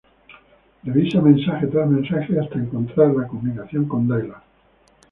Revisa 0.83 1.21
mensaje 1.21 1.67
tras 1.67 1.87
mensaje 1.87 2.35
hasta 2.39 2.55
encontrar 2.57 3.13
la 3.15 3.27
comunicación 3.27 3.85
con 3.87 4.07
Dylan. 4.07 4.41